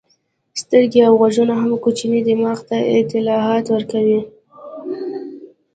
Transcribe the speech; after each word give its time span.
سترګې 0.61 0.99
او 1.07 1.13
غوږونه 1.19 1.53
هم 1.61 1.71
کوچني 1.83 2.19
دماغ 2.27 2.59
ته 2.69 2.77
اطلاعات 2.99 3.65
ورکوي. 3.69 4.19